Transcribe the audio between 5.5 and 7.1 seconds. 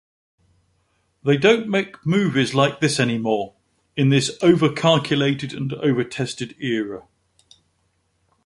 and overtested era.